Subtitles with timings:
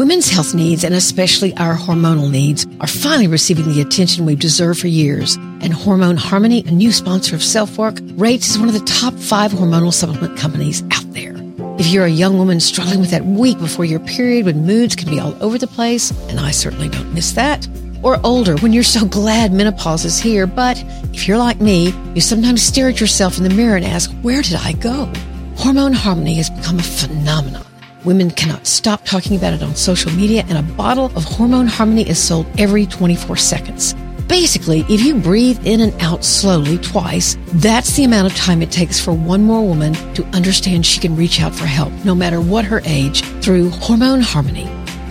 [0.00, 4.80] Women's health needs, and especially our hormonal needs, are finally receiving the attention we've deserved
[4.80, 5.34] for years.
[5.60, 9.12] And Hormone Harmony, a new sponsor of Self Work, rates as one of the top
[9.12, 11.34] five hormonal supplement companies out there.
[11.78, 15.10] If you're a young woman struggling with that week before your period when moods can
[15.10, 17.68] be all over the place, and I certainly don't miss that,
[18.02, 20.82] or older when you're so glad menopause is here, but
[21.12, 24.40] if you're like me, you sometimes stare at yourself in the mirror and ask, where
[24.40, 25.12] did I go?
[25.56, 27.66] Hormone Harmony has become a phenomenon.
[28.04, 32.08] Women cannot stop talking about it on social media, and a bottle of Hormone Harmony
[32.08, 33.94] is sold every 24 seconds.
[34.26, 38.70] Basically, if you breathe in and out slowly twice, that's the amount of time it
[38.70, 42.40] takes for one more woman to understand she can reach out for help, no matter
[42.40, 44.66] what her age, through Hormone Harmony.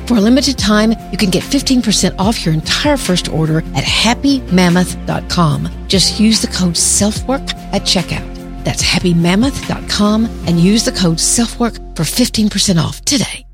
[0.08, 5.70] For a limited time, you can get 15% off your entire first order at happymammoth.com.
[5.88, 8.39] Just use the code SELFWORK at checkout.
[8.64, 13.46] That's happymammoth.com and use the code SELFWORK for 15% off today.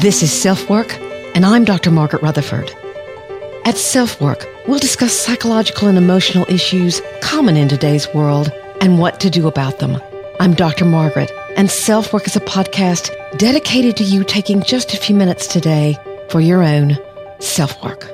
[0.00, 0.96] This is Self Work,
[1.34, 1.90] and I'm Dr.
[1.90, 2.70] Margaret Rutherford.
[3.64, 9.18] At Self Work, we'll discuss psychological and emotional issues common in today's world and what
[9.18, 10.00] to do about them.
[10.38, 10.84] I'm Dr.
[10.84, 15.48] Margaret, and Self Work is a podcast dedicated to you taking just a few minutes
[15.48, 15.98] today
[16.30, 16.96] for your own
[17.40, 18.08] self work.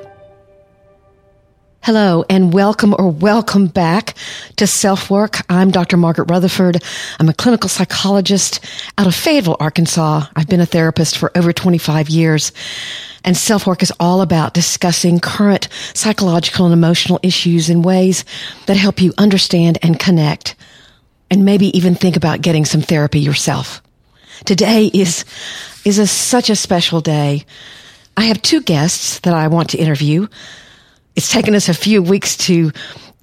[1.83, 4.15] Hello and welcome or welcome back
[4.57, 5.41] to Self Work.
[5.51, 5.99] I'm Dr.
[5.99, 6.83] Margaret Rutherford.
[7.21, 8.65] I'm a clinical psychologist
[8.97, 10.25] out of Fayetteville, Arkansas.
[10.35, 12.51] I've been a therapist for over 25 years.
[13.25, 18.25] And self work is all about discussing current psychological and emotional issues in ways
[18.65, 20.57] that help you understand and connect
[21.35, 23.83] and maybe even think about getting some therapy yourself.
[24.45, 25.25] Today is,
[25.85, 27.45] is a, such a special day.
[28.17, 30.29] I have two guests that I want to interview.
[31.17, 32.71] It's taken us a few weeks to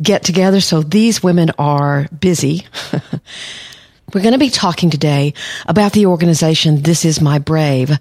[0.01, 2.67] get together, so these women are busy.
[4.13, 5.33] We're going to be talking today
[5.65, 7.97] about the organization This Is My Brave.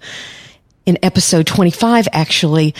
[0.85, 2.75] In episode 25, actually,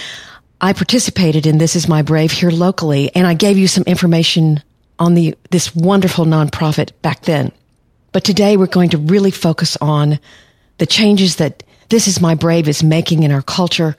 [0.59, 4.61] I participated in This Is My Brave here locally, and I gave you some information
[5.01, 7.51] on the, this wonderful nonprofit back then.
[8.11, 10.19] But today we're going to really focus on
[10.77, 13.97] the changes that This Is My Brave is making in our culture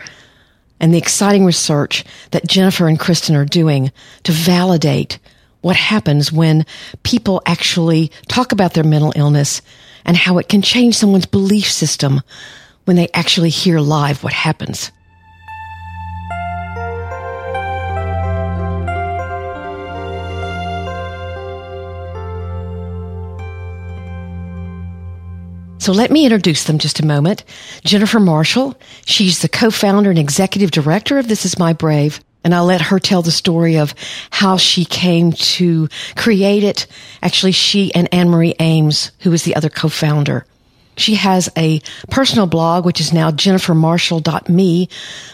[0.78, 3.90] and the exciting research that Jennifer and Kristin are doing
[4.22, 5.18] to validate
[5.60, 6.64] what happens when
[7.02, 9.60] people actually talk about their mental illness
[10.04, 12.20] and how it can change someone's belief system
[12.84, 14.92] when they actually hear live what happens.
[25.82, 27.42] So let me introduce them just a moment.
[27.82, 28.78] Jennifer Marshall.
[29.04, 32.20] She's the co-founder and executive director of This Is My Brave.
[32.44, 33.92] And I'll let her tell the story of
[34.30, 36.86] how she came to create it.
[37.20, 40.46] Actually, she and Anne Marie Ames, who is the other co-founder.
[40.96, 44.88] She has a personal blog, which is now jennifermarshall.me,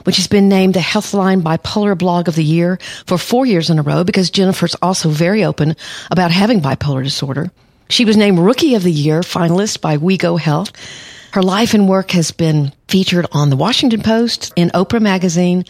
[0.04, 3.78] which has been named the Healthline Bipolar Blog of the Year for four years in
[3.78, 5.76] a row because Jennifer's also very open
[6.10, 7.50] about having bipolar disorder.
[7.91, 10.72] She was named Rookie of the Year finalist by WeGo Health.
[11.32, 15.65] Her life and work has been featured on the Washington Post, in Oprah Magazine,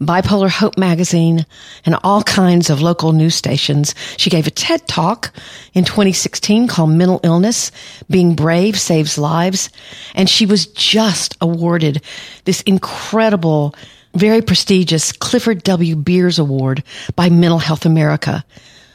[0.00, 1.44] Bipolar Hope Magazine,
[1.84, 3.96] and all kinds of local news stations.
[4.16, 5.32] She gave a TED Talk
[5.74, 7.72] in 2016 called Mental Illness,
[8.08, 9.68] Being Brave Saves Lives.
[10.14, 12.02] And she was just awarded
[12.44, 13.74] this incredible,
[14.14, 15.96] very prestigious Clifford W.
[15.96, 16.84] Beers Award
[17.16, 18.44] by Mental Health America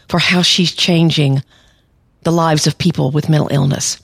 [0.08, 1.44] for how she's changing
[2.24, 4.00] the lives of people with mental illness.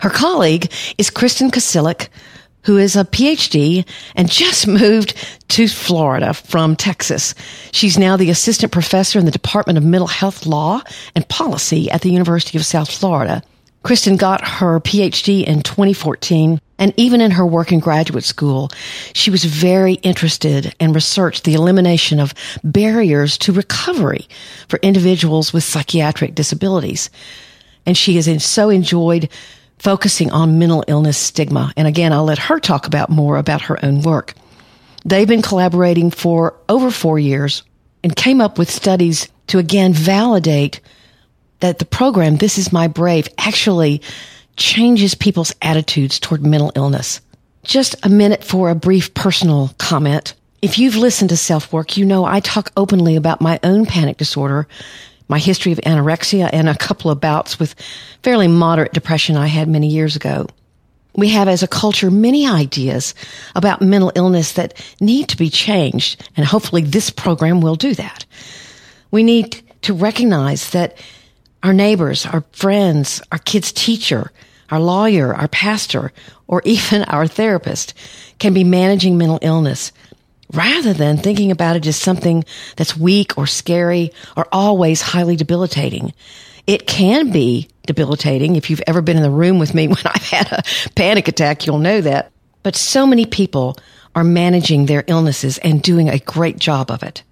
[0.00, 2.08] Her colleague is Kristin Kosyluk,
[2.64, 5.14] who is a PhD and just moved
[5.48, 7.34] to Florida from Texas.
[7.72, 10.80] She's now the assistant professor in the Department of Mental Health Law
[11.14, 13.42] and Policy at the University of South Florida.
[13.84, 18.70] Kristin got her PhD in 2014, and even in her work in graduate school,
[19.14, 24.28] she was very interested and researched the elimination of barriers to recovery
[24.68, 27.08] for individuals with psychiatric disabilities
[27.86, 29.28] and she has so enjoyed
[29.78, 31.72] focusing on mental illness stigma.
[31.76, 34.34] And again, I'll let her talk about more about her own work.
[35.04, 37.62] They've been collaborating for over four years
[38.04, 40.80] and came up with studies to again validate
[41.60, 44.02] that the program, This is My Brave, actually
[44.56, 47.20] changes people's attitudes toward mental illness.
[47.62, 50.34] Just a minute for a brief personal comment.
[50.62, 54.18] If you've listened to self work, you know I talk openly about my own panic
[54.18, 54.68] disorder
[55.30, 57.76] my history of anorexia and a couple of bouts with
[58.24, 60.48] fairly moderate depression I had many years ago.
[61.14, 63.14] We have as a culture many ideas
[63.54, 68.26] about mental illness that need to be changed, and hopefully this program will do that.
[69.12, 70.98] We need to recognize that
[71.62, 74.32] our neighbors, our friends, our kid's teacher,
[74.68, 76.10] our lawyer, our pastor,
[76.48, 77.94] or even our therapist
[78.40, 79.92] can be managing mental illness
[80.52, 82.44] rather than thinking about it as something
[82.76, 86.12] that's weak or scary or always highly debilitating.
[86.66, 88.56] It can be debilitating.
[88.56, 90.62] If you've ever been in the room with me when I've had a
[90.94, 92.32] panic attack, you'll know that.
[92.62, 93.76] But so many people
[94.14, 97.22] are managing their illnesses and doing a great job of it.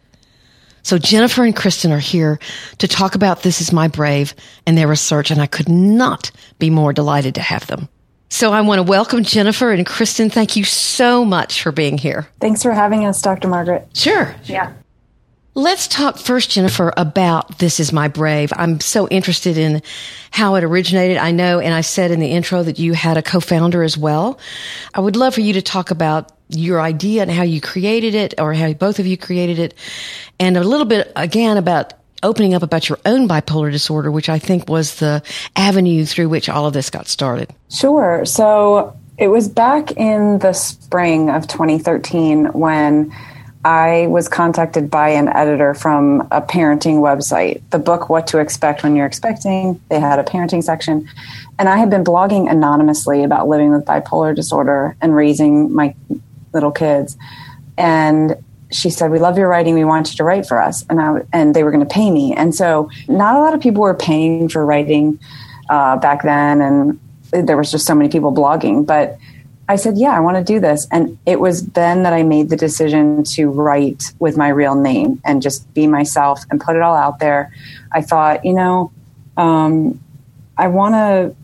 [0.82, 2.38] So Jennifer and Kristin are here
[2.78, 4.34] to talk about This Is My Brave
[4.66, 7.88] and their research, and I could not be more delighted to have them.
[8.28, 10.30] So I want to welcome Jennifer and Kristin.
[10.30, 12.28] Thank you so much for being here.
[12.40, 13.48] Thanks for having us, Dr.
[13.48, 13.88] Margaret.
[13.94, 14.34] Sure.
[14.44, 14.74] Yeah.
[15.54, 18.52] Let's talk first, Jennifer, about This Is My Brave.
[18.54, 19.82] I'm so interested in
[20.30, 21.16] how it originated.
[21.16, 24.38] I know, and I said in the intro that you had a co-founder as well.
[24.94, 28.34] I would love for you to talk about your idea and how you created it
[28.38, 29.74] or how both of you created it
[30.38, 34.38] and a little bit again about opening up about your own bipolar disorder, which I
[34.38, 35.22] think was the
[35.56, 37.52] avenue through which all of this got started.
[37.70, 38.24] Sure.
[38.24, 43.12] So it was back in the spring of 2013 when
[43.64, 47.60] I was contacted by an editor from a parenting website.
[47.70, 51.08] The book, What to Expect When You're Expecting, they had a parenting section.
[51.58, 55.94] And I had been blogging anonymously about living with bipolar disorder and raising my
[56.52, 57.16] little kids.
[57.76, 58.36] And
[58.70, 59.74] she said, "We love your writing.
[59.74, 62.10] We want you to write for us." And I and they were going to pay
[62.10, 62.34] me.
[62.34, 65.18] And so, not a lot of people were paying for writing
[65.70, 67.00] uh, back then, and
[67.30, 68.86] there was just so many people blogging.
[68.86, 69.18] But
[69.68, 72.50] I said, "Yeah, I want to do this." And it was then that I made
[72.50, 76.82] the decision to write with my real name and just be myself and put it
[76.82, 77.52] all out there.
[77.92, 78.92] I thought, you know,
[79.36, 80.00] um,
[80.56, 81.34] I want to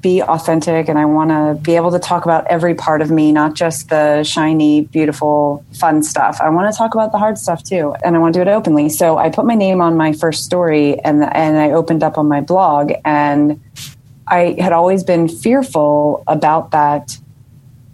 [0.00, 3.32] be authentic and I want to be able to talk about every part of me,
[3.32, 6.40] not just the shiny, beautiful, fun stuff.
[6.40, 8.52] I want to talk about the hard stuff too, and I want to do it
[8.52, 8.88] openly.
[8.88, 12.26] So I put my name on my first story and and I opened up on
[12.28, 13.60] my blog and
[14.26, 17.18] I had always been fearful about that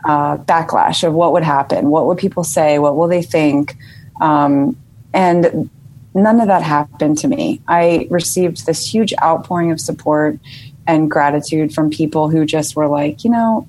[0.04, 3.76] uh, backlash of what would happen, what would people say, what will they think,
[4.20, 4.76] um,
[5.12, 5.68] and
[6.14, 7.60] none of that happened to me.
[7.66, 10.38] I received this huge outpouring of support
[10.86, 13.66] and gratitude from people who just were like, you know,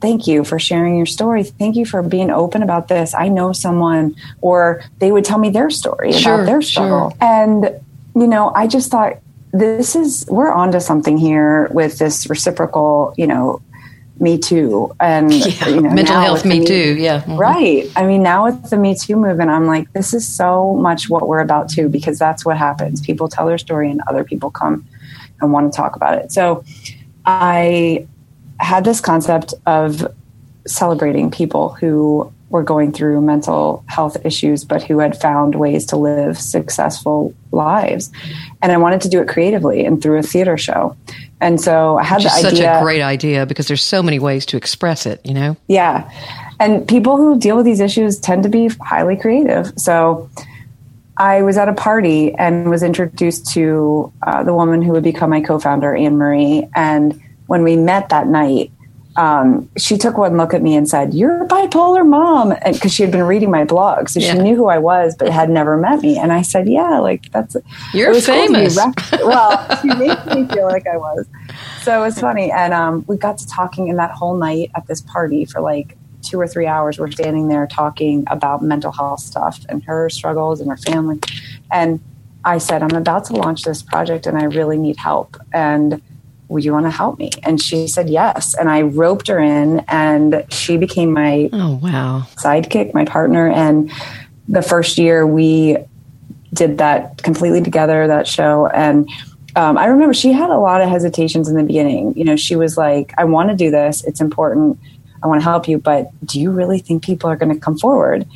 [0.00, 1.44] thank you for sharing your story.
[1.44, 3.14] Thank you for being open about this.
[3.14, 7.10] I know someone, or they would tell me their story sure, about their struggle.
[7.10, 7.18] Sure.
[7.20, 7.80] And,
[8.14, 9.18] you know, I just thought,
[9.52, 13.62] this is, we're onto something here with this reciprocal, you know,
[14.20, 17.36] me too and yeah, you know, mental health me, me too yeah mm-hmm.
[17.36, 21.10] right i mean now with the me too movement i'm like this is so much
[21.10, 24.52] what we're about too because that's what happens people tell their story and other people
[24.52, 24.86] come
[25.40, 26.32] and want to talk about it.
[26.32, 26.64] So
[27.26, 28.06] I
[28.60, 30.06] had this concept of
[30.66, 35.96] celebrating people who were going through mental health issues, but who had found ways to
[35.96, 38.12] live successful lives.
[38.62, 40.96] And I wanted to do it creatively and through a theater show.
[41.40, 42.50] And so I had Which the idea.
[42.50, 45.56] Such a great idea because there's so many ways to express it, you know?
[45.66, 46.08] Yeah.
[46.60, 49.72] And people who deal with these issues tend to be highly creative.
[49.76, 50.30] So
[51.16, 55.30] I was at a party and was introduced to uh, the woman who would become
[55.30, 56.68] my co-founder, Anne Marie.
[56.74, 58.72] And when we met that night,
[59.16, 63.02] um, she took one look at me and said, "You're a bipolar mom," because she
[63.02, 64.32] had been reading my blog, so yeah.
[64.32, 66.18] she knew who I was, but had never met me.
[66.18, 67.56] And I said, "Yeah, like that's
[67.92, 68.92] you're famous." Cool
[69.28, 71.26] well, she made me feel like I was,
[71.82, 72.50] so it was funny.
[72.50, 75.96] And um, we got to talking in that whole night at this party for like
[76.24, 80.60] two or three hours we're standing there talking about mental health stuff and her struggles
[80.60, 81.20] and her family.
[81.70, 82.00] And
[82.44, 85.36] i said i'm about to launch this project and i really need help.
[85.52, 86.02] And
[86.48, 87.30] would you want to help me?
[87.42, 88.54] And she said yes.
[88.54, 92.26] And i roped her in and she became my oh wow.
[92.36, 93.48] sidekick my partner.
[93.48, 93.90] And
[94.48, 95.78] the first year we
[96.54, 98.66] did that completely together that show.
[98.68, 99.10] And
[99.56, 102.16] um, I remember she had a lot of hesitations in the beginning.
[102.16, 104.02] You know, she was like, I want to do this.
[104.04, 104.78] It's important.
[105.24, 107.78] I want to help you, but do you really think people are going to come
[107.78, 108.26] forward?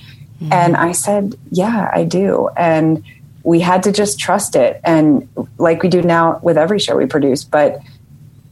[0.40, 0.52] Mm-hmm.
[0.52, 2.48] And I said, yeah, I do.
[2.56, 3.04] And
[3.42, 4.80] we had to just trust it.
[4.84, 5.28] And
[5.58, 7.80] like we do now with every show we produce, but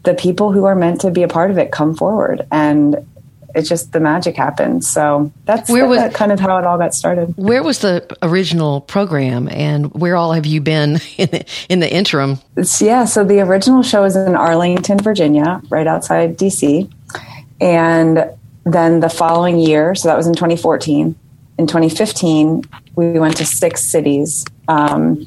[0.02, 3.04] the people who are meant to be a part of it come forward and
[3.56, 4.86] it's just the magic happens.
[4.86, 7.34] So that's where was, that kind of how it all got started.
[7.38, 11.92] Where was the original program and where all have you been in the, in the
[11.92, 12.38] interim?
[12.56, 13.06] It's, yeah.
[13.06, 16.92] So the original show is in Arlington, Virginia, right outside DC.
[17.60, 18.30] And
[18.64, 21.14] then the following year, so that was in 2014,
[21.58, 22.64] in 2015,
[22.96, 24.44] we went to six cities.
[24.68, 25.26] Um,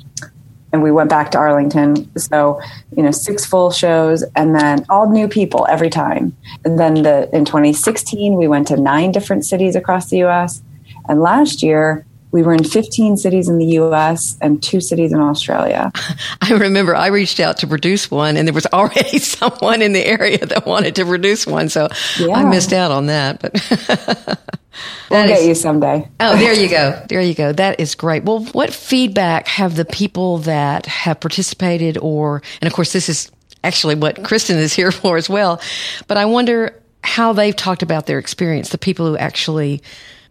[0.71, 2.15] and we went back to Arlington.
[2.17, 2.61] So,
[2.95, 6.35] you know, six full shows and then all new people every time.
[6.63, 10.61] And then the, in 2016, we went to nine different cities across the US.
[11.07, 15.19] And last year, we were in 15 cities in the US and two cities in
[15.19, 15.91] Australia.
[16.41, 20.05] I remember I reached out to produce one and there was already someone in the
[20.05, 21.69] area that wanted to produce one.
[21.69, 22.35] So yeah.
[22.35, 23.53] I missed out on that, but
[25.09, 26.07] we'll get is, you someday.
[26.19, 27.03] oh, there you go.
[27.09, 27.51] There you go.
[27.51, 28.23] That is great.
[28.23, 33.31] Well, what feedback have the people that have participated or, and of course, this is
[33.63, 35.61] actually what Kristin is here for as well,
[36.07, 39.81] but I wonder how they've talked about their experience, the people who actually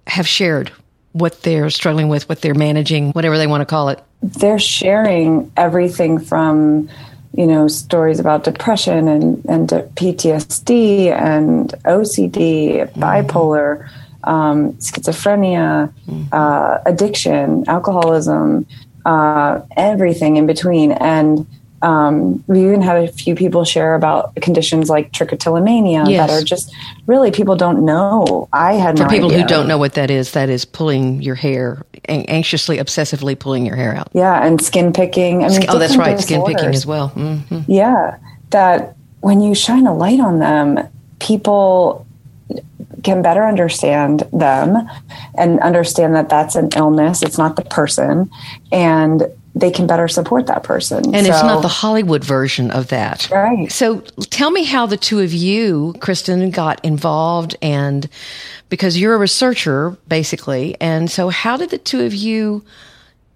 [0.06, 0.70] have shared
[1.18, 4.02] what they're struggling with, what they're managing, whatever they want to call it.
[4.22, 6.88] They're sharing everything from,
[7.32, 13.02] you know, stories about depression and, and PTSD and OCD, mm-hmm.
[13.02, 13.88] bipolar,
[14.24, 16.24] um, schizophrenia, mm-hmm.
[16.32, 18.66] uh, addiction, alcoholism,
[19.06, 20.92] uh, everything in between.
[20.92, 21.46] And
[21.82, 26.28] um, we even had a few people share about conditions like trichotillomania yes.
[26.28, 26.74] that are just
[27.06, 28.48] really people don't know.
[28.52, 29.42] I had for no people idea.
[29.42, 30.32] who don't know what that is.
[30.32, 34.08] That is pulling your hair, anxiously, obsessively pulling your hair out.
[34.12, 35.44] Yeah, and skin picking.
[35.44, 37.10] I mean, oh, that's right, skin picking as well.
[37.10, 37.70] Mm-hmm.
[37.70, 38.18] Yeah,
[38.50, 40.80] that when you shine a light on them,
[41.20, 42.06] people
[43.04, 44.76] can better understand them
[45.36, 47.22] and understand that that's an illness.
[47.22, 48.30] It's not the person,
[48.72, 49.22] and
[49.58, 51.14] they can better support that person.
[51.14, 53.28] And so, it's not the Hollywood version of that.
[53.30, 53.70] Right.
[53.70, 54.00] So
[54.30, 58.08] tell me how the two of you, Kristin, got involved and
[58.68, 60.76] because you're a researcher basically.
[60.80, 62.64] And so how did the two of you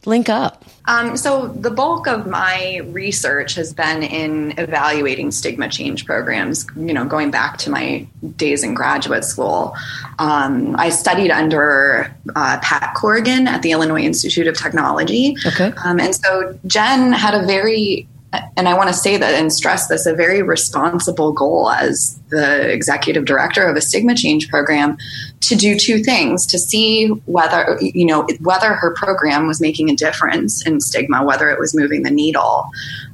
[0.05, 0.65] link up?
[0.87, 6.93] Um, so, the bulk of my research has been in evaluating stigma change programs, you
[6.93, 8.07] know, going back to my
[8.37, 9.77] days in graduate school.
[10.19, 15.37] Um, I studied under uh, Pat Corrigan at the Illinois Institute of Technology.
[15.47, 15.73] Okay.
[15.85, 18.09] Um, and so, Jen had a very
[18.57, 22.71] and I want to say that and stress this a very responsible goal as the
[22.71, 24.97] executive director of a stigma change program
[25.41, 29.97] to do two things to see whether you know whether her program was making a
[29.97, 32.69] difference in stigma whether it was moving the needle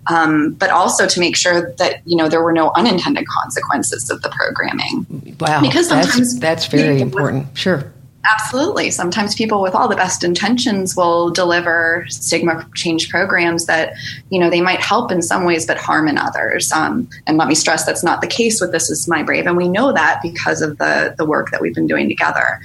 [0.08, 4.22] um, but also to make sure that you know there were no unintended consequences of
[4.22, 5.36] the programming.
[5.40, 5.60] Wow.
[5.60, 7.46] Because sometimes that's, that's very important.
[7.56, 7.92] Sure
[8.30, 8.90] Absolutely.
[8.90, 13.94] Sometimes people with all the best intentions will deliver stigma change programs that,
[14.28, 16.70] you know, they might help in some ways but harm in others.
[16.72, 19.46] Um, and let me stress that's not the case with This Is My Brave.
[19.46, 22.60] And we know that because of the, the work that we've been doing together.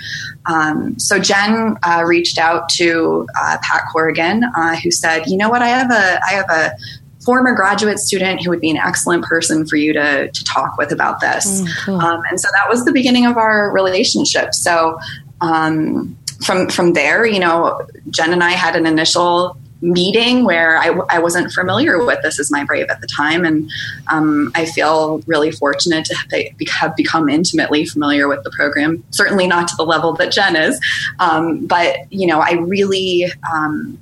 [0.46, 5.50] Um, so Jen uh, reached out to uh, Pat Corrigan, uh, who said, you know
[5.50, 6.72] what, I have a, I have a
[7.24, 10.92] former graduate student who would be an excellent person for you to, to talk with
[10.92, 11.62] about this.
[11.62, 12.02] Mm, cool.
[12.02, 14.54] um, and so that was the beginning of our relationship.
[14.54, 15.00] So
[15.44, 20.98] um, from from there, you know, Jen and I had an initial meeting where I,
[21.10, 23.44] I wasn't familiar with this is my brave at the time.
[23.44, 23.70] And
[24.08, 26.16] um, i feel really fortunate to
[26.72, 29.04] have become intimately familiar with the program.
[29.12, 30.80] Certainly not to the level that jen is.
[31.20, 34.00] Um, but you know i really um,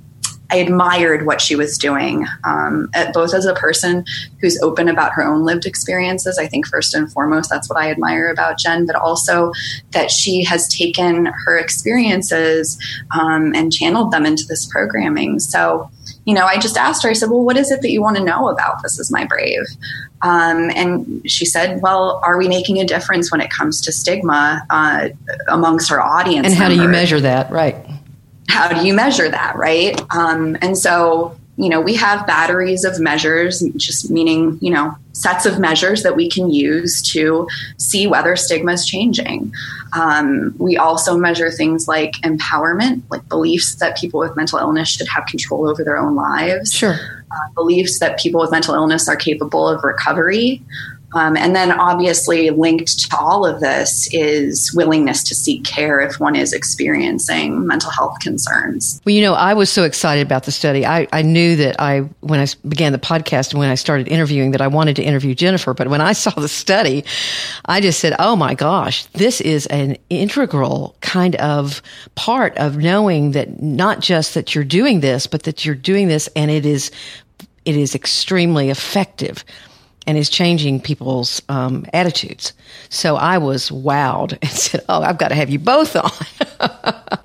[0.52, 4.04] I admired what she was doing, um, both as a person
[4.38, 6.36] who's open about her own lived experiences.
[6.38, 9.52] I think first and foremost, that's what I admire about Jen, but also
[9.92, 12.78] that she has taken her experiences
[13.18, 15.40] um, and channeled them into this programming.
[15.40, 15.90] So,
[16.26, 18.18] you know, I just asked her, I said, well, what is it that you want
[18.18, 19.64] to know about This Is My Brave?
[20.20, 24.66] Um, and she said, well, are we making a difference when it comes to stigma
[24.68, 25.08] uh,
[25.48, 26.46] amongst our audience?
[26.46, 26.76] And how members?
[26.76, 27.50] do you measure that?
[27.50, 27.74] Right
[28.48, 30.00] how do you measure that, right?
[30.14, 35.46] Um, and so, you know, we have batteries of measures, just meaning, you know, sets
[35.46, 37.46] of measures that we can use to
[37.76, 39.52] see whether stigma is changing.
[39.92, 45.08] Um, we also measure things like empowerment, like beliefs that people with mental illness should
[45.08, 46.72] have control over their own lives.
[46.72, 46.98] Sure.
[47.30, 50.62] Uh, beliefs that people with mental illness are capable of recovery.
[51.14, 56.18] Um, and then, obviously, linked to all of this is willingness to seek care if
[56.18, 59.00] one is experiencing mental health concerns.
[59.04, 60.86] Well, you know, I was so excited about the study.
[60.86, 64.52] I, I knew that I, when I began the podcast and when I started interviewing,
[64.52, 65.74] that I wanted to interview Jennifer.
[65.74, 67.04] But when I saw the study,
[67.66, 71.82] I just said, oh my gosh, this is an integral kind of
[72.14, 76.28] part of knowing that not just that you're doing this, but that you're doing this
[76.34, 76.90] and it is,
[77.64, 79.44] it is extremely effective
[80.06, 82.52] and is changing people's um, attitudes.
[82.88, 86.10] So I was wowed and said, "Oh, I've got to have you both on."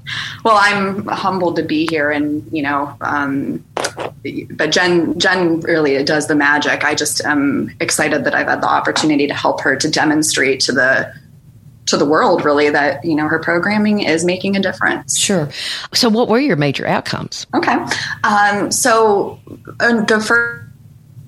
[0.43, 3.63] well, I'm humbled to be here, and you know, um,
[4.51, 6.84] but Jen, Jen really does the magic.
[6.84, 10.72] I just am excited that I've had the opportunity to help her to demonstrate to
[10.72, 11.13] the
[11.88, 15.50] to the world really that you know her programming is making a difference sure
[15.93, 17.77] so what were your major outcomes okay
[18.25, 19.39] um, so
[19.79, 20.67] uh, the first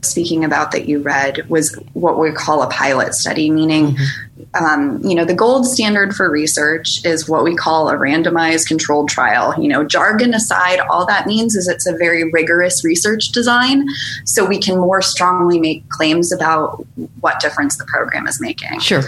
[0.01, 4.65] speaking about that you read was what we call a pilot study, meaning, mm-hmm.
[4.65, 9.09] um, you know, the gold standard for research is what we call a randomized controlled
[9.09, 9.53] trial.
[9.61, 13.85] You know, jargon aside, all that means is it's a very rigorous research design,
[14.25, 16.85] so we can more strongly make claims about
[17.19, 18.79] what difference the program is making.
[18.79, 19.03] Sure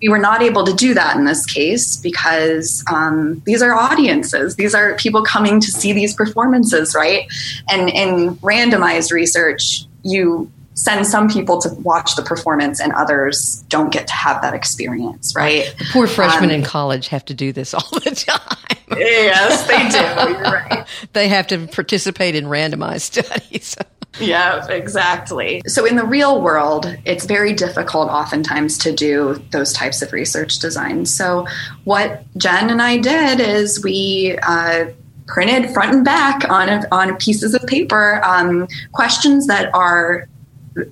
[0.00, 4.56] we were not able to do that in this case because um, these are audiences.
[4.56, 7.28] These are people coming to see these performances, right?
[7.68, 13.92] And in randomized research, you send some people to watch the performance and others don't
[13.92, 15.74] get to have that experience, right?
[15.78, 18.78] The poor freshmen um, in college have to do this all the time.
[18.96, 20.32] yes, they do.
[20.32, 20.86] You're right.
[21.14, 23.76] they have to participate in randomized studies
[24.20, 25.62] yeah, exactly.
[25.66, 30.58] So in the real world, it's very difficult oftentimes to do those types of research
[30.58, 31.14] designs.
[31.14, 31.46] So
[31.84, 34.86] what Jen and I did is we uh,
[35.28, 40.26] printed front and back on a, on pieces of paper um, questions that are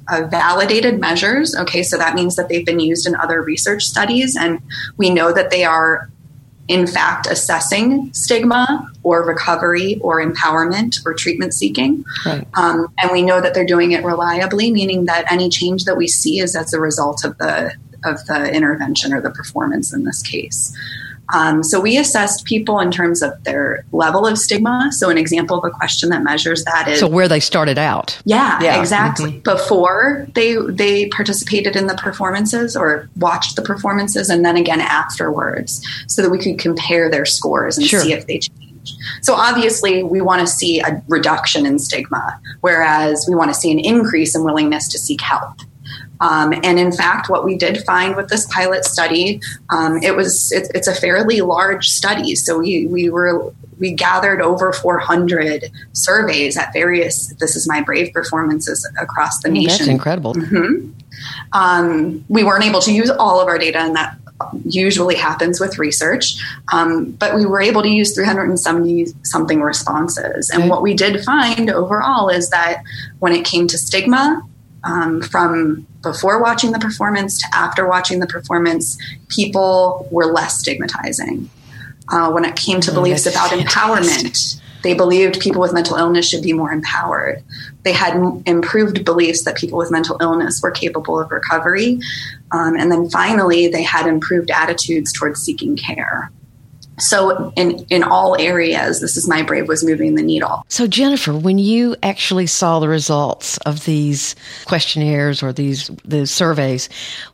[0.09, 1.57] uh, validated measures.
[1.57, 4.61] Okay, so that means that they've been used in other research studies, and
[4.97, 6.11] we know that they are
[6.69, 12.05] in fact assessing stigma or recovery or empowerment or treatment seeking.
[12.25, 12.47] Right.
[12.55, 16.09] Um, and we know that they're doing it reliably, meaning that any change that we
[16.09, 17.75] see is as a result of the
[18.05, 20.77] of the intervention or the performance in this case.
[21.35, 24.91] Um, so we assessed people in terms of their level of stigma.
[24.93, 28.21] So an example of a question that measures that is so where they started out.
[28.25, 28.81] Yeah, yeah.
[28.81, 29.33] exactly.
[29.33, 29.41] Mm-hmm.
[29.41, 35.87] Before they they participated in the performances or watched the performances, and then again afterwards,
[36.07, 38.01] so that we could compare their scores and sure.
[38.01, 38.63] see if they changed.
[39.23, 43.73] So obviously, we want to see a reduction in stigma, whereas we want to see
[43.73, 45.59] an increase in willingness to seek help.
[46.21, 50.53] Um, and in fact, what we did find with this pilot study, um, it was
[50.53, 52.35] it, it's a fairly large study.
[52.35, 58.13] So we we were we gathered over 400 surveys at various this is my brave
[58.13, 59.69] performances across the nation.
[59.69, 60.35] That's incredible.
[60.35, 60.91] Mm-hmm.
[61.53, 64.17] Um, we weren't able to use all of our data, and that
[64.65, 66.37] usually happens with research.
[66.73, 70.51] Um, but we were able to use 370 something responses.
[70.51, 72.83] And what we did find overall is that
[73.19, 74.43] when it came to stigma,
[74.85, 78.97] um, from before watching the performance to after watching the performance,
[79.29, 81.51] people were less stigmatizing.
[82.09, 83.69] Uh, when it came to oh, beliefs about fantastic.
[83.73, 87.43] empowerment, they believed people with mental illness should be more empowered.
[87.83, 91.99] They had m- improved beliefs that people with mental illness were capable of recovery.
[92.53, 96.31] Um, and then finally, they had improved attitudes towards seeking care
[96.99, 100.65] so in in all areas this is my brave was moving the needle.
[100.69, 106.89] So jennifer when you actually saw the results of these questionnaires or these the surveys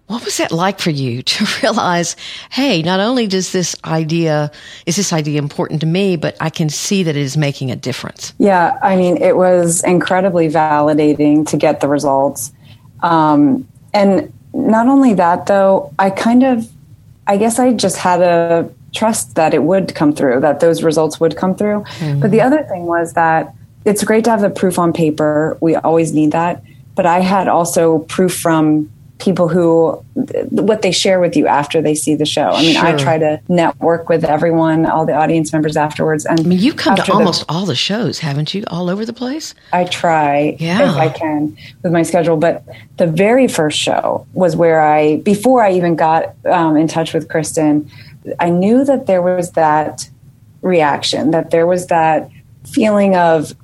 [0.07, 2.16] what was that like for you to realize
[2.51, 4.51] hey not only does this idea
[4.87, 7.77] is this idea important to me but i can see that it is making a
[7.77, 8.35] difference?
[8.38, 12.53] Yeah i mean it was incredibly validating to get the results.
[13.03, 16.68] Um, and not only that though i kind of
[17.27, 21.18] i guess i just had a trust that it would come through, that those results
[21.20, 21.81] would come through.
[21.81, 22.20] Mm-hmm.
[22.20, 25.57] But the other thing was that it's great to have the proof on paper.
[25.61, 26.62] We always need that.
[26.94, 28.90] But I had also proof from
[29.22, 30.05] people who
[30.50, 32.48] what they share with you after they see the show.
[32.48, 32.87] I mean, sure.
[32.87, 36.26] I try to network with everyone, all the audience members afterwards.
[36.26, 38.64] And I mean, you come to almost the, all the shows, haven't you?
[38.66, 39.55] All over the place.
[39.72, 40.90] I try yeah.
[40.90, 42.37] if I can with my schedule.
[42.37, 42.64] But
[42.96, 47.28] the very first show was where I, before I even got um, in touch with
[47.28, 47.88] Kristin,
[48.39, 50.09] I knew that there was that
[50.61, 52.31] reaction, that there was that
[52.65, 53.55] feeling of,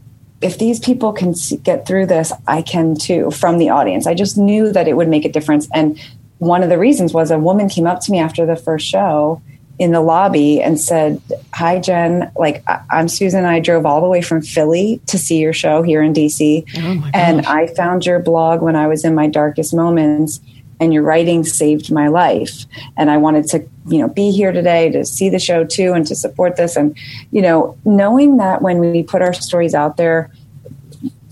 [0.40, 4.06] if these people can get through this, I can too from the audience.
[4.06, 5.68] I just knew that it would make a difference.
[5.74, 6.00] And
[6.38, 9.42] one of the reasons was a woman came up to me after the first show
[9.78, 11.20] in the lobby and said,
[11.54, 12.30] Hi, Jen.
[12.36, 13.44] Like, I'm Susan.
[13.44, 16.64] I drove all the way from Philly to see your show here in DC.
[16.76, 20.40] Oh and I found your blog when I was in my darkest moments
[20.80, 22.64] and your writing saved my life.
[22.96, 26.06] And i wanted to you know be here today to see the show too and
[26.06, 26.76] to support this.
[26.76, 26.96] And
[27.30, 30.30] you know knowing that when we put our stories out there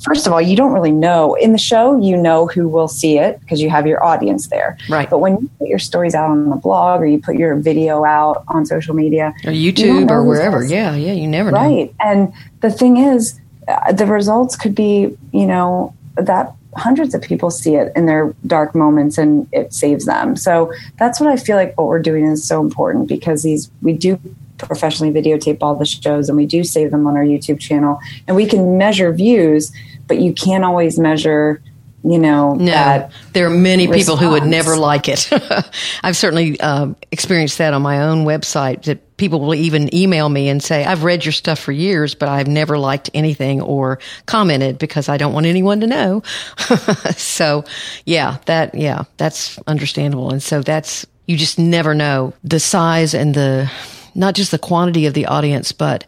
[0.02, 1.34] first of all you don't really know.
[1.34, 4.76] In the show you know who will see it because you have your audience there.
[4.88, 5.08] Right.
[5.08, 8.04] But when you put your stories out on the blog or you put your video
[8.04, 10.64] out on social media or youtube or wherever.
[10.64, 11.58] yeah yeah you never know.
[11.58, 11.94] Right.
[12.00, 17.50] And the thing is uh, the results could be you know that hundreds of people
[17.50, 20.36] see it in their dark moments and it saves them.
[20.36, 23.92] So that's what I feel like what we're doing is so important because these we
[23.92, 24.20] do
[24.58, 28.36] professionally videotape all the shows and we do save them on our YouTube channel and
[28.36, 29.72] we can measure views,
[30.06, 31.62] but you can't always measure
[32.06, 34.02] you know no there are many response.
[34.02, 35.30] people who would never like it
[36.02, 40.48] i've certainly uh, experienced that on my own website that people will even email me
[40.48, 44.78] and say, I've read your stuff for years, but I've never liked anything or commented
[44.78, 46.22] because I don't want anyone to know.
[47.16, 47.64] so
[48.04, 50.30] yeah, that, yeah, that's understandable.
[50.30, 53.70] And so that's, you just never know the size and the,
[54.14, 56.04] not just the quantity of the audience, but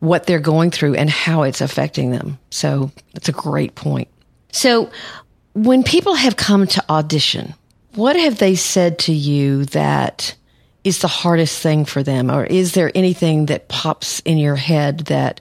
[0.00, 2.38] what they're going through and how it's affecting them.
[2.50, 4.08] So that's a great point.
[4.52, 4.90] So
[5.56, 7.54] when people have come to audition,
[7.94, 10.36] what have they said to you that
[10.84, 12.30] is the hardest thing for them?
[12.30, 15.40] Or is there anything that pops in your head that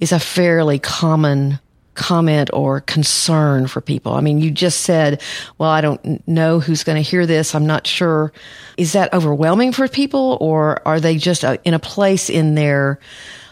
[0.00, 1.60] is a fairly common
[1.94, 4.12] comment or concern for people?
[4.12, 5.22] I mean, you just said,
[5.56, 7.54] well, I don't know who's going to hear this.
[7.54, 8.34] I'm not sure.
[8.76, 13.00] Is that overwhelming for people or are they just uh, in a place in their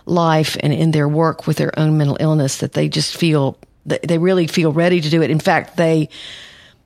[0.05, 4.19] life and in their work with their own mental illness that they just feel, they
[4.19, 5.31] really feel ready to do it?
[5.31, 6.09] In fact, they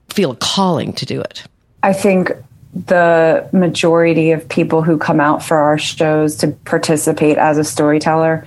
[0.09, 1.45] feel a calling to do it.
[1.83, 2.33] I think
[2.75, 8.47] the majority of people who come out for our shows to participate as a storyteller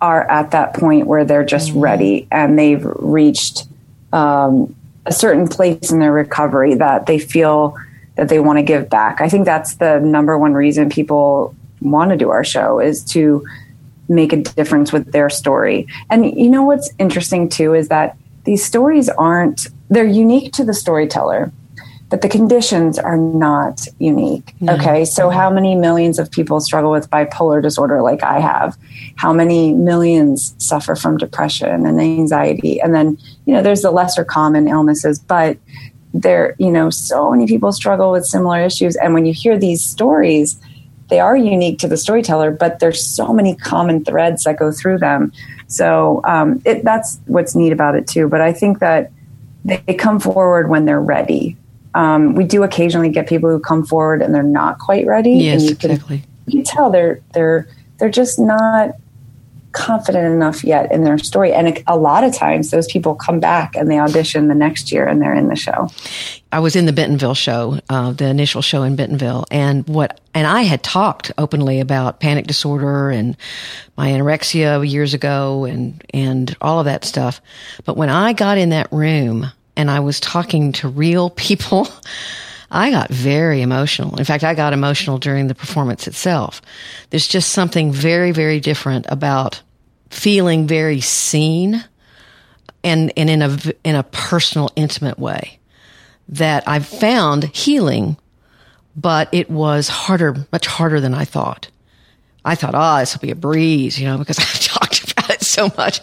[0.00, 1.80] are at that point where they're just mm-hmm.
[1.80, 3.66] ready and they've reached
[4.12, 4.74] um,
[5.06, 7.76] a certain place in their recovery that they feel
[8.16, 9.20] that they want to give back.
[9.20, 13.46] I think that's the number one reason people want to do our show is to
[14.08, 15.86] make a difference with their story.
[16.10, 20.74] And you know what's interesting too is that these stories aren't they're unique to the
[20.74, 21.52] storyteller
[22.10, 24.54] but the conditions are not unique.
[24.66, 25.04] Okay.
[25.04, 28.78] So, how many millions of people struggle with bipolar disorder like I have?
[29.16, 32.80] How many millions suffer from depression and anxiety?
[32.80, 35.58] And then, you know, there's the lesser common illnesses, but
[36.14, 38.96] there, you know, so many people struggle with similar issues.
[38.96, 40.58] And when you hear these stories,
[41.08, 44.98] they are unique to the storyteller, but there's so many common threads that go through
[44.98, 45.32] them.
[45.66, 48.28] So, um, it, that's what's neat about it too.
[48.28, 49.10] But I think that
[49.64, 51.56] they come forward when they're ready
[51.94, 55.32] um, we do occasionally get people who come forward and they're not quite ready.
[55.32, 56.18] Yes, and you exactly.
[56.18, 57.68] Can, you can tell they're they're
[57.98, 58.90] they're just not
[59.78, 61.52] confident enough yet in their story.
[61.52, 65.06] And a lot of times, those people come back and they audition the next year
[65.06, 65.88] and they're in the show.
[66.50, 70.46] I was in the Bentonville show, uh, the initial show in Bentonville, and what and
[70.46, 73.36] I had talked openly about panic disorder and
[73.96, 77.40] my anorexia years ago and and all of that stuff.
[77.84, 81.88] But when I got in that room and I was talking to real people,
[82.70, 84.16] I got very emotional.
[84.16, 86.60] In fact, I got emotional during the performance itself.
[87.10, 89.62] There's just something very, very different about
[90.10, 91.84] feeling very seen
[92.84, 95.58] and, and in a, in a personal, intimate way
[96.28, 98.16] that I found healing,
[98.96, 101.68] but it was harder, much harder than I thought.
[102.44, 105.42] I thought, oh, this will be a breeze, you know, because I've talked about it
[105.42, 106.00] so much,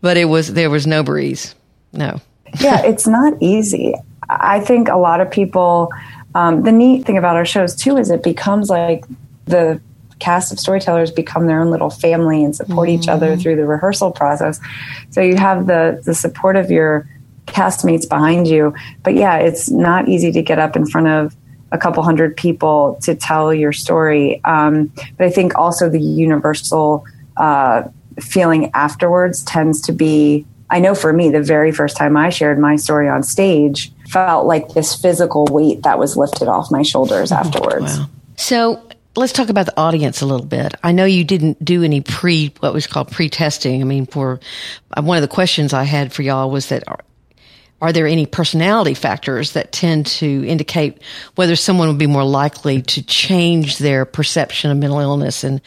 [0.00, 1.54] but it was, there was no breeze.
[1.92, 2.20] No
[2.60, 3.94] yeah, it's not easy.
[4.28, 5.90] I think a lot of people,
[6.34, 9.04] um, the neat thing about our shows too is it becomes like
[9.46, 9.80] the
[10.18, 13.00] cast of storytellers become their own little family and support mm-hmm.
[13.00, 13.40] each other mm-hmm.
[13.40, 14.60] through the rehearsal process.
[15.10, 17.08] So you have the the support of your
[17.46, 18.74] castmates behind you.
[19.02, 21.36] But yeah, it's not easy to get up in front of
[21.72, 24.42] a couple hundred people to tell your story.
[24.44, 27.04] Um, but I think also the universal
[27.36, 27.84] uh,
[28.20, 32.58] feeling afterwards tends to be I know for me, the very first time I shared
[32.58, 37.32] my story on stage felt like this physical weight that was lifted off my shoulders
[37.32, 37.98] oh, afterwards.
[37.98, 38.06] Wow.
[38.36, 38.87] So
[39.18, 40.74] let's talk about the audience a little bit.
[40.82, 43.80] I know you didn't do any pre, what was called pre-testing.
[43.80, 44.40] I mean, for
[44.96, 46.84] uh, one of the questions I had for y'all was that
[47.80, 51.00] are, there any personality factors that tend to indicate
[51.36, 55.60] whether someone would be more likely to change their perception of mental illness and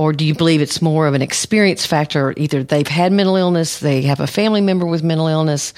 [0.00, 2.32] or do you believe it's more of an experience factor?
[2.38, 5.74] Either they've had mental illness, they have a family member with mental illness,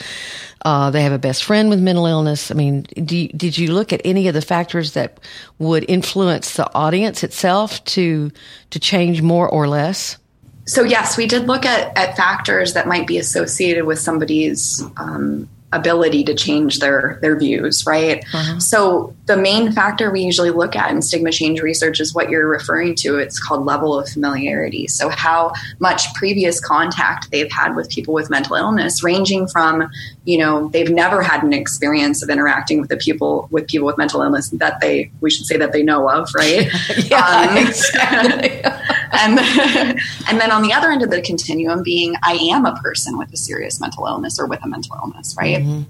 [0.65, 2.53] uh, they have a best friend with mental illness.
[2.53, 5.19] I mean, you, did you look at any of the factors that
[5.59, 8.31] would influence the audience itself to
[8.71, 10.19] to change more or less?
[10.67, 15.49] So yes, we did look at, at factors that might be associated with somebody's um,
[15.73, 18.59] ability to change their their views right uh-huh.
[18.59, 22.49] so the main factor we usually look at in stigma change research is what you're
[22.49, 27.89] referring to it's called level of familiarity so how much previous contact they've had with
[27.89, 29.89] people with mental illness ranging from
[30.25, 33.99] you know they've never had an experience of interacting with the people with people with
[33.99, 36.69] mental illness that they we should say that they know of right
[37.11, 38.61] yeah, um, exactly.
[39.13, 39.39] and
[40.29, 43.33] and then on the other end of the continuum being i am a person with
[43.33, 45.83] a serious mental illness or with a mental illness right Mm-hmm.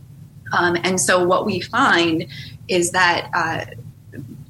[0.52, 2.26] Um, and so what we find
[2.68, 3.64] is that uh,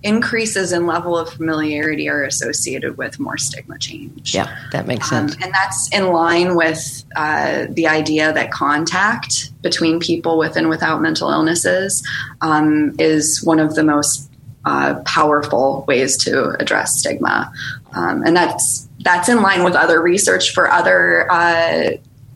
[0.03, 4.35] increases in level of familiarity are associated with more stigma change.
[4.35, 5.35] Yeah, that makes sense.
[5.37, 10.69] Um, and that's in line with uh, the idea that contact between people with and
[10.69, 12.07] without mental illnesses
[12.41, 14.29] um, is one of the most
[14.65, 17.53] uh, powerful ways to address stigma.
[17.95, 21.91] Um, and that's that's in line with other research for other uh,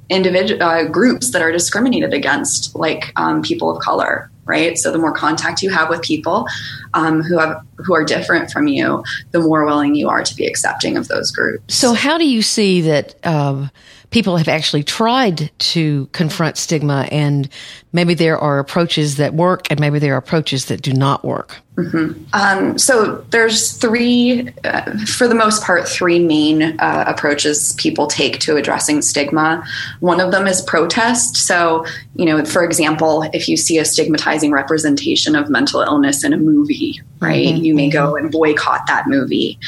[0.08, 4.30] individual uh, groups that are discriminated against, like um, people of color.
[4.44, 4.78] Right.
[4.78, 6.46] So the more contact you have with people
[6.94, 10.46] um, who have who are different from you, the more willing you are to be
[10.46, 11.74] accepting of those groups.
[11.74, 13.26] So how do you see that?
[13.26, 13.70] Um,
[14.10, 17.48] people have actually tried to confront stigma and
[17.92, 21.60] maybe there are approaches that work and maybe there are approaches that do not work.
[21.76, 22.24] Mm-hmm.
[22.32, 28.38] Um, so there's three, uh, for the most part, three main uh, approaches people take
[28.40, 29.62] to addressing stigma.
[30.00, 31.36] One of them is protest.
[31.36, 31.84] So,
[32.14, 36.38] you know, for example, if you see a stigmatizing representation of mental illness in a
[36.38, 37.64] movie, right, mm-hmm.
[37.64, 39.58] you may go and boycott that movie.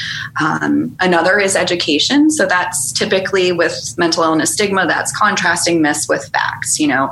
[0.41, 2.31] Um, another is education.
[2.31, 6.79] So that's typically with mental illness stigma, that's contrasting myths with facts.
[6.79, 7.11] You know,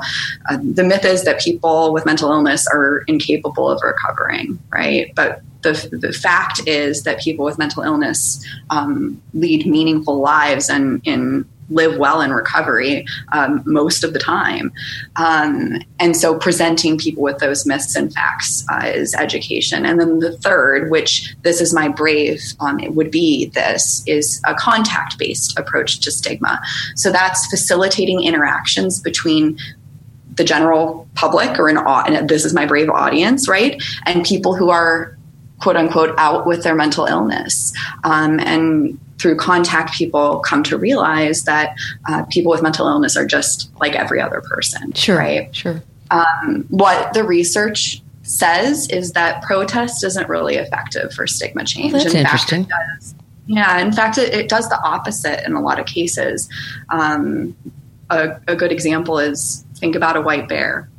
[0.49, 4.86] uh, the myth is that people with mental illness are incapable of recovering, right?
[5.15, 11.01] But the, the fact is that people with mental illness um, lead meaningful lives and
[11.03, 14.71] in live well in recovery um, most of the time.
[15.17, 19.85] Um, and so presenting people with those myths and facts uh, is education.
[19.85, 24.41] And then the third, which this is my brave, um, it would be this, is
[24.45, 26.61] a contact based approach to stigma.
[26.95, 29.57] So that's facilitating interactions between
[30.37, 33.81] the general public or an and this is my brave audience, right?
[34.05, 35.17] And people who are
[35.59, 37.73] quote unquote out with their mental illness.
[38.03, 41.75] Um, and through contact, people come to realize that
[42.07, 44.93] uh, people with mental illness are just like every other person.
[44.93, 45.17] Sure.
[45.17, 45.53] Right.
[45.55, 45.81] Sure.
[46.11, 51.93] Um, what the research says is that protest isn't really effective for stigma change.
[51.93, 52.65] Well, that's in interesting.
[52.65, 53.15] Fact, does,
[53.47, 56.49] yeah, in fact, it, it, does the opposite in a lot of cases.
[56.89, 57.55] Um,
[58.09, 60.89] a, a good example is think about a white bear.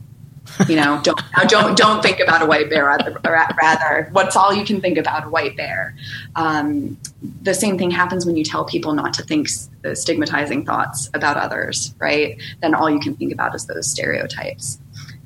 [0.67, 4.09] You know don't don't don't think about a white bear rather, rather.
[4.13, 5.95] What's all you can think about a white bear?
[6.37, 6.97] Um,
[7.43, 9.49] the same thing happens when you tell people not to think
[9.93, 12.41] stigmatizing thoughts about others right?
[12.63, 14.79] Then all you can think about is those stereotypes.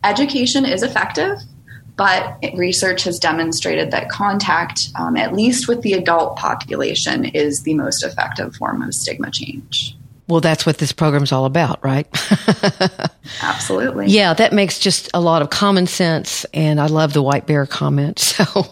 [0.03, 1.39] Education is effective
[1.97, 7.75] but research has demonstrated that contact, um, at least with the adult population, is the
[7.75, 9.97] most effective form of stigma change.
[10.33, 12.07] Well, that's what this program's all about, right?
[13.43, 14.07] Absolutely.
[14.07, 16.47] Yeah, that makes just a lot of common sense.
[16.55, 18.19] And I love the white bear comment.
[18.33, 18.65] So uh,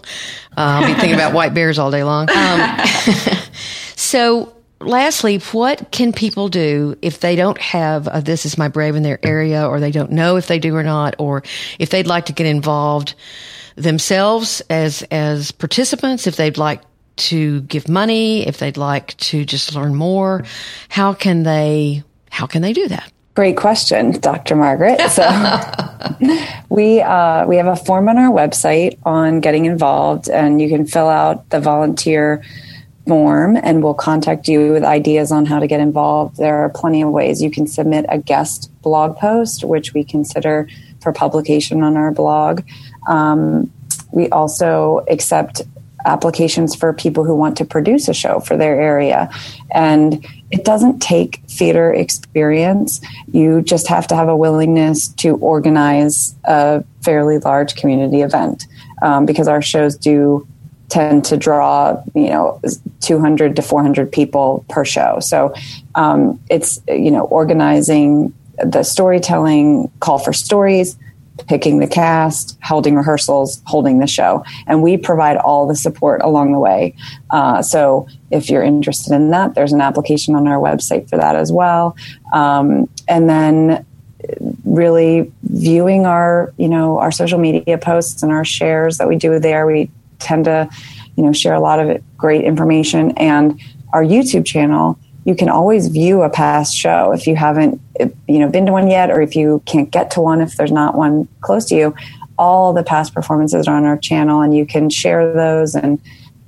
[0.57, 2.29] I'll be thinking about white bears all day long.
[2.31, 2.79] Um,
[3.95, 8.97] so, lastly, what can people do if they don't have a This Is My Brave
[8.97, 11.43] in their area, or they don't know if they do or not, or
[11.79, 13.15] if they'd like to get involved
[13.77, 16.81] themselves as as participants, if they'd like
[17.21, 20.45] to give money, if they'd like to just learn more,
[20.89, 23.13] how can they how can they do that?
[23.35, 24.57] Great question, Dr.
[24.57, 25.01] Margaret.
[25.11, 25.27] So
[26.71, 30.87] we uh, we have a form on our website on getting involved, and you can
[30.87, 32.43] fill out the volunteer
[33.07, 36.37] form, and we'll contact you with ideas on how to get involved.
[36.37, 40.69] There are plenty of ways you can submit a guest blog post, which we consider
[41.01, 42.63] for publication on our blog.
[43.09, 43.73] Um,
[44.13, 45.63] we also accept
[46.07, 49.31] applications for people who want to produce a show for their area.
[49.73, 53.01] And it doesn't take theater experience.
[53.33, 58.67] You just have to have a willingness to organize a fairly large community event
[59.03, 60.47] um, because our shows do
[60.89, 62.61] tend to draw, you know,
[63.01, 65.19] 200 to 400 people per show.
[65.21, 65.55] So
[65.95, 70.97] um, it's, you know, organizing the storytelling, call for stories,
[71.47, 74.45] picking the cast, holding rehearsals, holding the show.
[74.67, 76.95] And we provide all the support along the way.
[77.31, 81.37] Uh, so if you're interested in that, there's an application on our website for that
[81.37, 81.97] as well.
[82.33, 83.87] Um, and then
[84.65, 89.39] really viewing our, you know, our social media posts and our shares that we do
[89.39, 89.67] there.
[89.67, 90.69] We tend to,
[91.17, 93.61] you know, share a lot of great information and
[93.93, 97.81] our YouTube channel you can always view a past show if you haven't
[98.27, 100.73] you know been to one yet or if you can't get to one if there's
[100.73, 101.95] not one close to you.
[102.39, 106.01] All the past performances are on our channel and you can share those and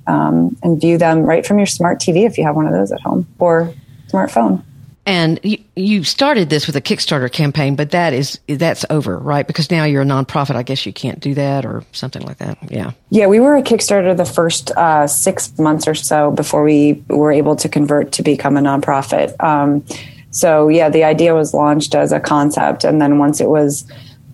[0.07, 2.91] um, and view them right from your smart tv if you have one of those
[2.91, 3.73] at home or
[4.07, 4.61] smartphone
[5.05, 9.45] and you, you started this with a Kickstarter campaign, but that is that's over, right?
[9.45, 10.55] Because now you're a nonprofit.
[10.55, 12.57] I guess you can't do that or something like that.
[12.71, 12.91] Yeah.
[13.09, 17.31] Yeah, we were a Kickstarter the first uh, six months or so before we were
[17.31, 19.35] able to convert to become a nonprofit.
[19.43, 19.85] Um,
[20.31, 23.85] so yeah, the idea was launched as a concept, and then once it was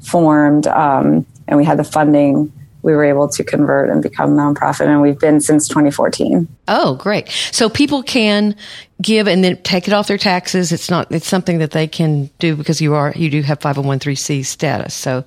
[0.01, 4.87] formed um, and we had the funding, we were able to convert and become nonprofit
[4.87, 7.27] and we've been since 2014 oh great.
[7.51, 8.55] So people can
[9.01, 10.71] give and then take it off their taxes.
[10.71, 14.45] It's not it's something that they can do because you are you do have 501c
[14.45, 14.93] status.
[14.93, 15.25] So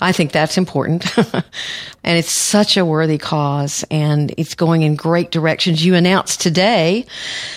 [0.00, 1.04] i think that's important.
[2.06, 5.82] And it's such a worthy cause and it's going in great directions.
[5.86, 7.06] You announced today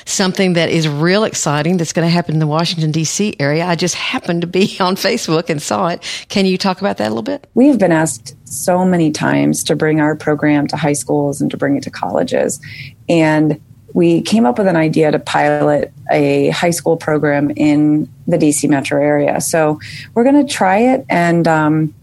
[0.06, 3.66] something that is real exciting that's going to happen in the washington d.c area.
[3.66, 6.02] I just happened to be on facebook and saw it.
[6.30, 7.46] Can you talk about that a little bit?
[7.56, 11.52] We have been asked so many times to bring our program to high schools and
[11.52, 12.60] to bring it to colleges
[13.10, 13.60] and
[13.94, 18.70] we came up with an idea to pilot a high school program in the DC
[18.70, 19.42] metro area.
[19.42, 19.80] So
[20.14, 21.96] we're going to try it, and um,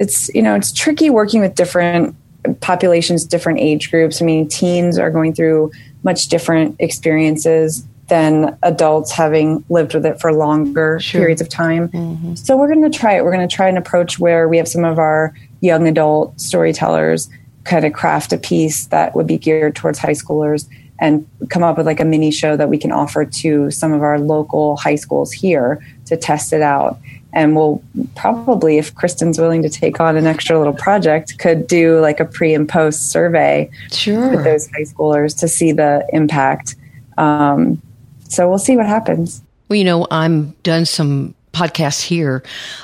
[0.00, 2.16] it's you know it's tricky working with different
[2.60, 4.20] populations, different age groups.
[4.20, 5.70] I mean, teens are going through
[6.02, 11.20] much different experiences than adults having lived with it for longer sure.
[11.20, 11.88] periods of time.
[11.88, 12.34] Mm-hmm.
[12.36, 13.24] So we're going to try it.
[13.24, 17.28] We're going to try an approach where we have some of our young adult storytellers
[17.64, 21.76] kind of craft a piece that would be geared towards high schoolers and come up
[21.76, 24.94] with like a mini show that we can offer to some of our local high
[24.94, 26.98] schools here to test it out.
[27.32, 27.82] And we'll
[28.14, 32.24] probably, if Kristin's willing to take on an extra little project, could do like a
[32.24, 34.30] pre and post survey sure.
[34.30, 36.76] with those high schoolers to see the impact.
[37.18, 37.82] Um,
[38.28, 39.42] so we'll see what happens.
[39.68, 42.42] Well, you know, I'm done some podcasts here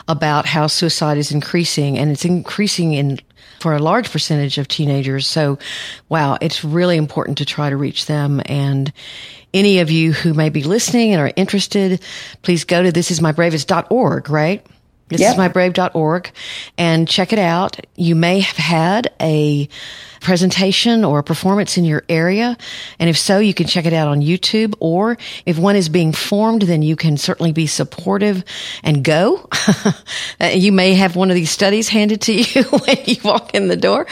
[0.09, 3.19] about how suicide is increasing and it's increasing in
[3.61, 5.27] for a large percentage of teenagers.
[5.27, 5.59] So,
[6.09, 8.43] wow, it's really important to try to reach them.
[8.47, 8.93] And
[9.55, 12.03] any of you who may be listening and are interested,
[12.43, 14.67] please go to thisismybravest.org, right?
[15.13, 15.33] This yep.
[15.33, 16.31] is mybrave.org
[16.77, 17.79] and check it out.
[17.97, 19.69] You may have had a
[20.23, 22.57] presentation or a performance in your area.
[22.99, 24.75] And if so, you can check it out on YouTube.
[24.81, 28.45] Or if one is being formed, then you can certainly be supportive
[28.83, 29.49] and go.
[30.53, 33.77] you may have one of these studies handed to you when you walk in the
[33.77, 34.07] door.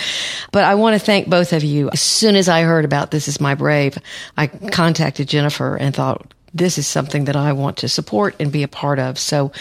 [0.52, 1.88] But I want to thank both of you.
[1.90, 3.96] As soon as I heard about This Is My Brave,
[4.36, 8.62] I contacted Jennifer and thought, this is something that I want to support and be
[8.62, 9.18] a part of.
[9.18, 9.52] So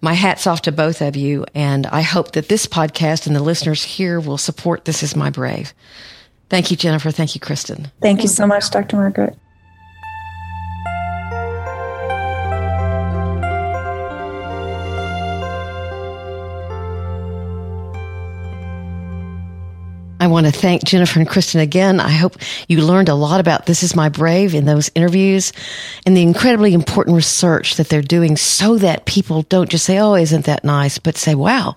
[0.00, 1.46] my hat's off to both of you.
[1.54, 5.30] And I hope that this podcast and the listeners here will support This Is My
[5.30, 5.72] Brave.
[6.50, 7.10] Thank you, Jennifer.
[7.10, 7.90] Thank you, Kristin.
[8.00, 8.96] Thank you so much, Dr.
[8.96, 9.36] Margaret.
[20.24, 22.00] I want to thank Jennifer and Kristin again.
[22.00, 25.52] I hope you learned a lot about This Is My Brave in those interviews
[26.06, 30.14] and the incredibly important research that they're doing so that people don't just say, Oh,
[30.14, 30.96] isn't that nice?
[30.96, 31.76] But say, wow,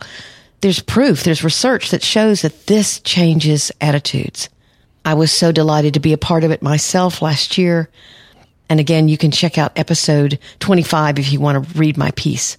[0.62, 4.48] there's proof, there's research that shows that this changes attitudes.
[5.04, 7.90] I was so delighted to be a part of it myself last year.
[8.70, 12.58] And again, you can check out episode 25 if you want to read my piece.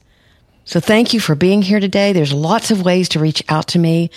[0.68, 2.12] So thank you for being here today.
[2.12, 4.10] There's lots of ways to reach out to me.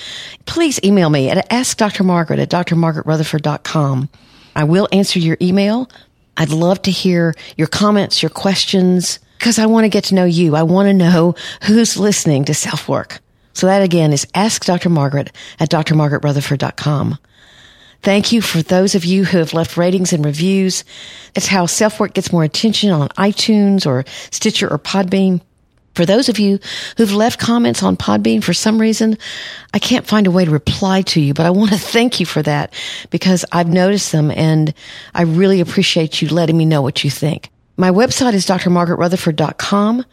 [0.46, 4.10] Please email me at askdrmargaret at drmargaretrutherford.com.
[4.54, 5.90] I will answer your email.
[6.36, 10.26] I'd love to hear your comments, your questions, because I want to get to know
[10.26, 10.58] you.
[10.58, 13.20] I want to know who's listening to SelfWork.
[13.54, 17.18] So that again is askdrmargaret at drmargaretrutherford.com.
[18.02, 20.84] Thank you for those of you who have left ratings and reviews.
[21.34, 25.40] It's how SelfWork gets more attention on iTunes or Stitcher or Podbean.
[25.94, 26.60] For those of you
[26.98, 29.18] who've left comments on Podbean for some reason,
[29.74, 32.26] I can't find a way to reply to you, but I want to thank you
[32.26, 32.74] for that
[33.10, 34.74] because I've noticed them and
[35.14, 37.50] I really appreciate you letting me know what you think.
[37.78, 40.06] My website is drmargaretrutherford.com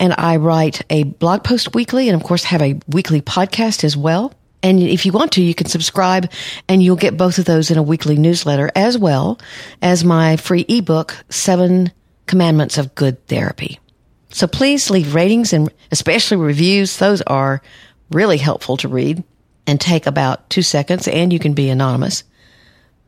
[0.00, 3.96] and I write a blog post weekly and of course have a weekly podcast as
[3.96, 4.32] well.
[4.62, 6.30] And if you want to, you can subscribe
[6.68, 9.38] and you'll get both of those in a weekly newsletter as well
[9.80, 11.92] as my free ebook, Seven
[12.26, 13.78] Commandments of Good Therapy.
[14.30, 16.98] So please leave ratings and especially reviews.
[16.98, 17.62] Those are
[18.10, 19.22] really helpful to read
[19.66, 22.24] and take about two seconds and you can be anonymous.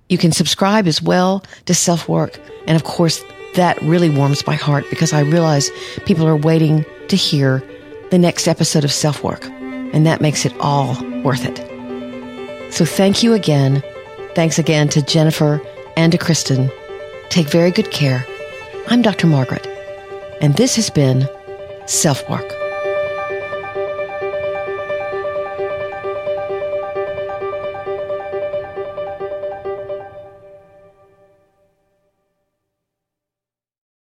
[0.09, 2.39] You can subscribe as well to SelfWork.
[2.67, 3.23] And of course,
[3.55, 5.71] that really warms my heart because I realize
[6.05, 7.63] people are waiting to hear
[8.11, 9.45] the next episode of SelfWork.
[9.93, 11.59] And that makes it all worth it.
[12.73, 13.83] So thank you again.
[14.35, 15.61] Thanks again to Jennifer
[15.97, 16.73] and to Kristin.
[17.29, 18.27] Take very good care.
[18.89, 19.27] I'm Dr.
[19.27, 19.80] Margaret
[20.41, 21.29] and this has been
[21.85, 22.60] SelfWork.